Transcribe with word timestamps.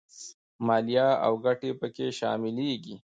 مالیه 0.67 1.07
او 1.25 1.33
ګټې 1.45 1.71
په 1.79 1.87
کې 1.95 2.07
شاملېږي 2.19 2.95